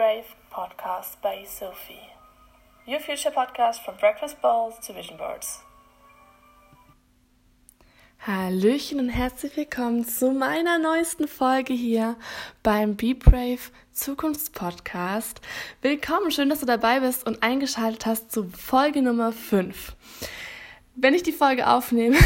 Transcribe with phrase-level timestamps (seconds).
[0.00, 2.00] Brave podcast by Sophie.
[2.86, 5.60] Your future podcast from breakfast bowls to vision boards.
[8.26, 12.16] Hallöchen und herzlich willkommen zu meiner neuesten Folge hier
[12.62, 13.60] beim Be Brave
[13.92, 15.42] Zukunftspodcast.
[15.82, 19.96] Willkommen, schön, dass du dabei bist und eingeschaltet hast zu Folge Nummer 5.
[20.94, 22.16] Wenn ich die Folge aufnehme,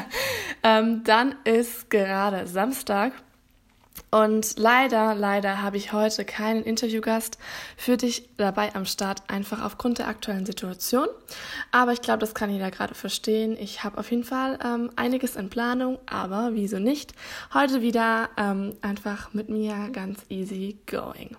[0.62, 3.14] ähm, dann ist gerade Samstag
[4.14, 7.36] und leider, leider habe ich heute keinen Interviewgast
[7.76, 11.08] für dich dabei am Start, einfach aufgrund der aktuellen Situation.
[11.72, 13.56] Aber ich glaube, das kann jeder gerade verstehen.
[13.58, 17.12] Ich habe auf jeden Fall ähm, einiges in Planung, aber wieso nicht?
[17.52, 21.36] Heute wieder ähm, einfach mit mir ganz easy going.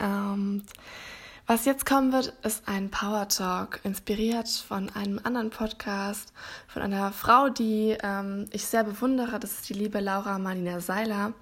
[0.00, 0.62] Ähm,
[1.46, 6.32] was jetzt kommen wird, ist ein Power Talk, inspiriert von einem anderen Podcast,
[6.66, 9.38] von einer Frau, die ähm, ich sehr bewundere.
[9.38, 11.34] Das ist die liebe Laura Marlina Seiler.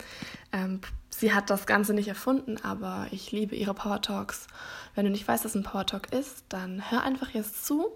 [0.53, 4.47] Ähm, sie hat das Ganze nicht erfunden, aber ich liebe ihre Power Talks.
[4.95, 7.87] Wenn du nicht weißt, was ein Power Talk ist, dann hör einfach jetzt zu.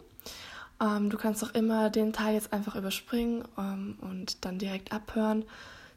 [0.80, 5.44] Ähm, du kannst auch immer den Teil jetzt einfach überspringen ähm, und dann direkt abhören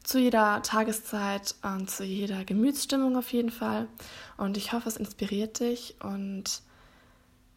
[0.04, 3.88] zu jeder Tageszeit und zu jeder Gemütsstimmung auf jeden Fall.
[4.36, 6.62] Und ich hoffe, es inspiriert dich und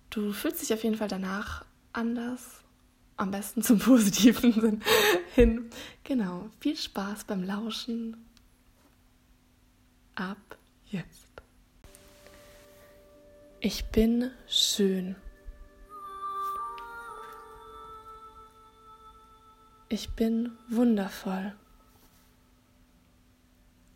[0.09, 2.61] du fühlst dich auf jeden Fall danach anders.
[3.17, 4.81] Am besten zum positiven Sinn
[5.33, 5.69] hin.
[6.03, 6.49] Genau.
[6.59, 8.17] Viel Spaß beim Lauschen.
[10.15, 10.57] Ab
[10.89, 11.25] jetzt.
[13.59, 15.15] Ich bin schön.
[19.89, 21.53] Ich bin wundervoll.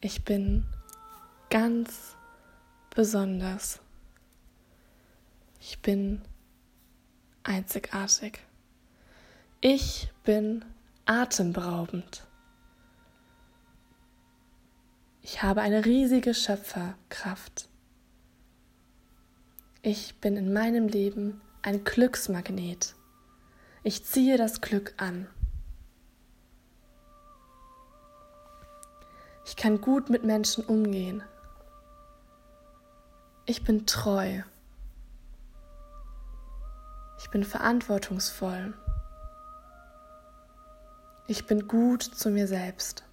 [0.02, 0.66] Ich bin
[1.50, 2.16] ganz
[2.96, 3.82] besonders.
[5.60, 6.22] Ich bin
[7.44, 8.40] einzigartig.
[9.60, 10.64] Ich bin
[11.06, 12.26] atemberaubend.
[15.22, 17.68] Ich habe eine riesige Schöpferkraft.
[19.82, 22.96] Ich bin in meinem Leben ein Glücksmagnet.
[23.84, 25.28] Ich ziehe das Glück an.
[29.50, 31.24] Ich kann gut mit Menschen umgehen.
[33.48, 34.44] Ich bin treu.
[37.18, 38.76] Ich bin verantwortungsvoll.
[41.26, 43.04] Ich bin gut zu mir selbst.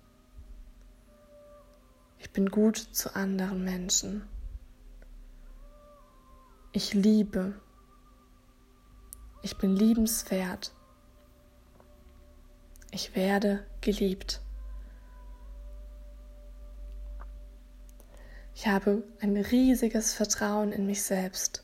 [2.19, 4.29] Ich bin gut zu anderen Menschen.
[6.73, 7.55] Ich liebe.
[9.41, 10.75] Ich bin liebenswert.
[12.91, 14.43] Ich werde geliebt.
[18.59, 21.63] Ich habe ein riesiges Vertrauen in mich selbst.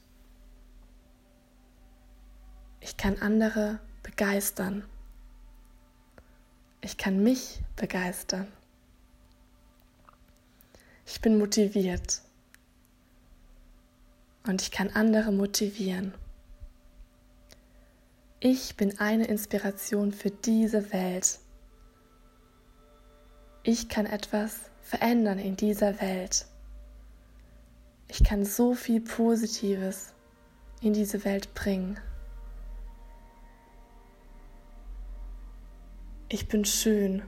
[2.81, 4.85] Ich kann andere begeistern.
[6.83, 8.47] Ich kann mich begeistern.
[11.07, 12.21] Ich bin motiviert.
[14.47, 16.13] Und ich kann andere motivieren.
[18.39, 21.39] Ich bin eine Inspiration für diese Welt.
[23.63, 26.45] Ich kann etwas verändern in dieser Welt.
[28.15, 30.13] Ich kann so viel Positives
[30.83, 31.99] in diese Welt bringen.
[36.29, 37.23] Ich bin schön.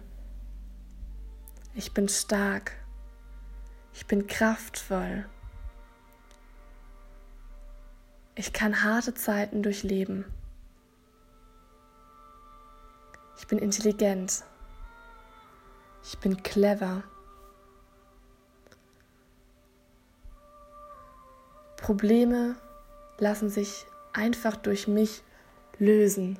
[1.74, 2.72] Ich bin stark.
[3.94, 5.24] Ich bin kraftvoll.
[8.34, 10.26] Ich kann harte Zeiten durchleben.
[13.38, 14.44] Ich bin intelligent.
[16.02, 17.04] Ich bin clever.
[21.84, 22.56] Probleme
[23.18, 23.84] lassen sich
[24.14, 25.22] einfach durch mich
[25.78, 26.38] lösen.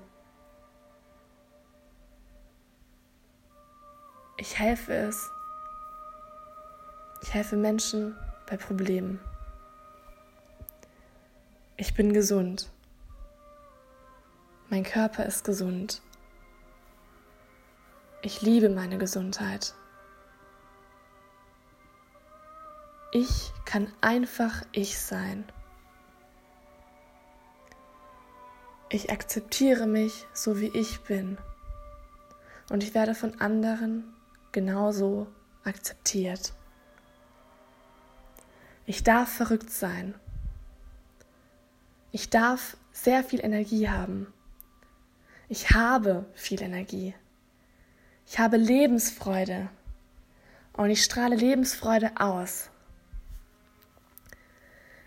[4.39, 5.31] Ich helfe es.
[7.21, 8.17] Ich helfe Menschen
[8.49, 9.21] bei Problemen.
[11.77, 12.71] Ich bin gesund.
[14.71, 16.01] Mein Körper ist gesund.
[18.23, 19.75] Ich liebe meine Gesundheit.
[23.17, 25.45] Ich kann einfach ich sein.
[28.89, 31.39] Ich akzeptiere mich so wie ich bin
[32.71, 34.13] und ich werde von anderen
[34.51, 35.29] genauso
[35.63, 36.55] akzeptiert.
[38.85, 40.17] Ich darf verrückt sein.
[42.11, 44.27] Ich darf sehr viel Energie haben.
[45.49, 47.15] Ich habe viel Energie.
[48.27, 49.71] Ich habe Lebensfreude
[50.73, 52.71] und ich strahle Lebensfreude aus.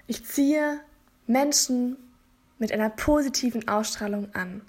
[0.08, 0.80] Ich ziehe
[1.28, 1.98] Menschen
[2.60, 4.62] mit einer positiven Ausstrahlung an.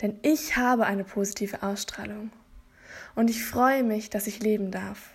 [0.00, 2.30] Denn ich habe eine positive Ausstrahlung.
[3.14, 5.10] Und ich freue mich, dass ich leben darf.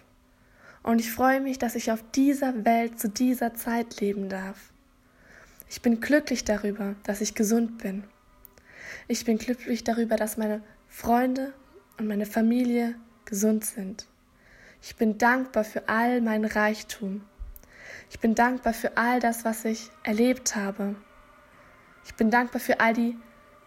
[0.84, 4.72] Und ich freue mich, dass ich auf dieser Welt zu dieser Zeit leben darf.
[5.70, 8.04] Ich bin glücklich darüber, dass ich gesund bin.
[9.08, 11.54] Ich bin glücklich darüber, dass meine Freunde
[11.98, 12.96] und meine Familie
[13.26, 14.06] gesund sind.
[14.82, 17.22] Ich bin dankbar für all meinen Reichtum.
[18.16, 20.96] Ich bin dankbar für all das, was ich erlebt habe.
[22.06, 23.18] Ich bin dankbar für all die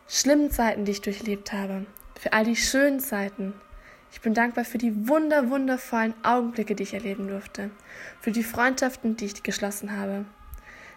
[0.09, 1.85] schlimmen Zeiten, die ich durchlebt habe,
[2.19, 3.53] für all die schönen Zeiten,
[4.11, 7.71] ich bin dankbar für die wunder, wundervollen Augenblicke, die ich erleben durfte,
[8.23, 10.25] für die Freundschaften, die ich geschlossen habe.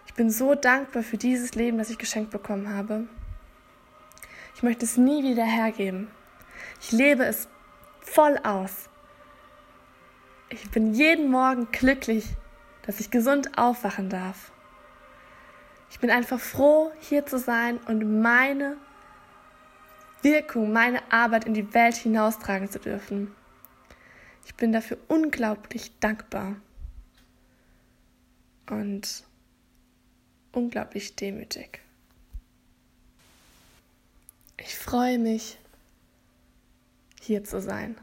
[0.06, 3.06] Ich bin so dankbar für dieses Leben, das ich geschenkt bekommen habe.
[4.54, 6.08] Ich möchte es nie wieder hergeben.
[6.80, 7.48] Ich lebe es
[8.00, 8.88] voll aus.
[10.48, 12.24] Ich bin jeden Morgen glücklich,
[12.82, 14.52] dass ich gesund aufwachen darf.
[15.90, 18.76] Ich bin einfach froh, hier zu sein und meine
[20.22, 23.34] Wirkung, meine Arbeit in die Welt hinaustragen zu dürfen.
[24.44, 26.56] Ich bin dafür unglaublich dankbar
[28.70, 29.24] und
[30.52, 31.80] unglaublich demütig.
[34.56, 35.58] Ich freue mich,
[37.20, 37.96] hier zu sein.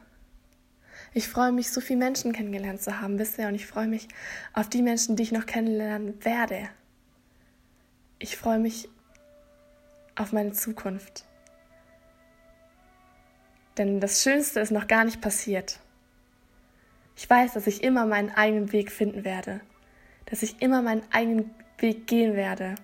[1.13, 4.07] Ich freue mich, so viele Menschen kennengelernt zu haben bisher und ich freue mich
[4.53, 6.69] auf die Menschen, die ich noch kennenlernen werde.
[8.19, 8.89] Ich freue mich
[10.15, 11.25] auf meine Zukunft.
[13.77, 15.79] Denn das Schönste ist noch gar nicht passiert.
[17.15, 19.61] Ich weiß, dass ich immer meinen eigenen Weg finden werde,
[20.25, 22.75] dass ich immer meinen eigenen Weg gehen werde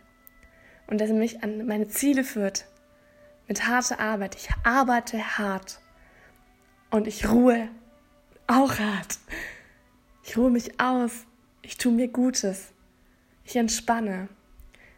[0.87, 2.65] und dass er mich an meine Ziele führt.
[3.47, 4.35] Mit harter Arbeit.
[4.35, 5.79] Ich arbeite hart
[6.89, 7.69] und ich ruhe
[8.47, 9.19] auch hart.
[10.23, 11.25] Ich ruhe mich aus.
[11.61, 12.73] Ich tue mir Gutes.
[13.43, 14.27] Ich entspanne.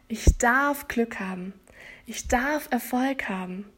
[0.08, 1.52] Ich darf Glück haben.
[2.06, 3.70] Ich darf Erfolg haben.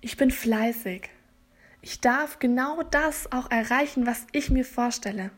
[0.00, 1.10] Ich bin fleißig.
[1.80, 5.30] Ich darf genau das auch erreichen, was ich mir vorstelle.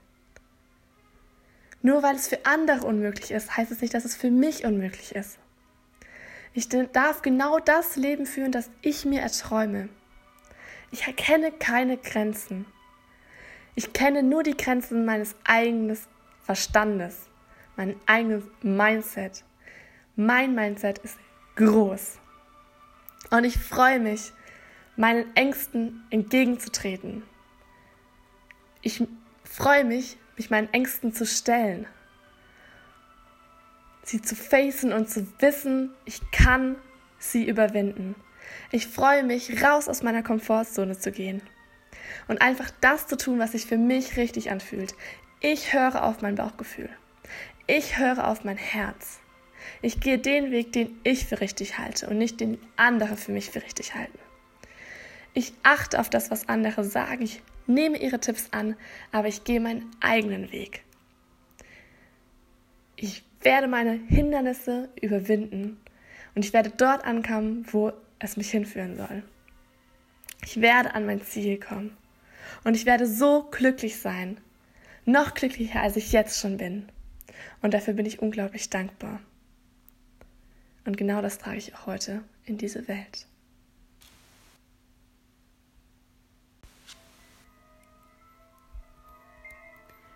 [1.82, 5.14] Nur weil es für andere unmöglich ist, heißt es nicht, dass es für mich unmöglich
[5.14, 5.38] ist.
[6.52, 9.88] Ich darf genau das Leben führen, das ich mir erträume.
[10.93, 12.64] Ich erkenne keine Grenzen.
[13.76, 15.99] Ich kenne nur die Grenzen meines eigenen
[16.43, 17.29] Verstandes,
[17.76, 19.44] mein eigenes Mindset.
[20.15, 21.19] Mein Mindset ist
[21.56, 22.19] groß.
[23.31, 24.32] Und ich freue mich,
[24.97, 27.25] meinen Ängsten entgegenzutreten.
[28.81, 29.03] Ich
[29.43, 31.87] freue mich, mich meinen Ängsten zu stellen,
[34.05, 36.76] sie zu facen und zu wissen, ich kann
[37.19, 38.15] sie überwinden.
[38.71, 41.43] Ich freue mich, raus aus meiner Komfortzone zu gehen
[42.29, 44.94] und einfach das zu tun, was sich für mich richtig anfühlt.
[45.41, 46.88] Ich höre auf mein Bauchgefühl.
[47.67, 49.20] Ich höre auf mein Herz.
[49.82, 53.50] Ich gehe den Weg, den ich für richtig halte und nicht den andere für mich
[53.50, 54.19] für richtig halten.
[55.32, 57.23] Ich achte auf das, was andere sagen.
[57.23, 58.76] Ich nehme ihre Tipps an,
[59.11, 60.85] aber ich gehe meinen eigenen Weg.
[62.97, 65.79] Ich werde meine Hindernisse überwinden
[66.35, 69.23] und ich werde dort ankommen, wo es mich hinführen soll.
[70.44, 71.96] Ich werde an mein Ziel kommen
[72.64, 74.38] und ich werde so glücklich sein,
[75.05, 76.88] noch glücklicher als ich jetzt schon bin.
[77.62, 79.20] Und dafür bin ich unglaublich dankbar.
[80.85, 83.26] Und genau das trage ich auch heute in diese Welt.